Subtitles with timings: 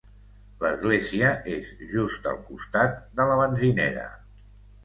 [0.63, 4.09] L'església és just al costat de la benzinera.